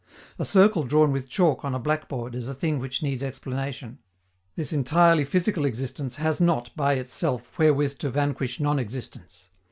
[0.39, 3.99] A circle drawn with chalk on a blackboard is a thing which needs explanation:
[4.55, 9.51] this entirely physical existence has not by itself wherewith to vanquish non existence.